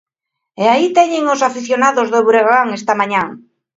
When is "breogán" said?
2.29-2.67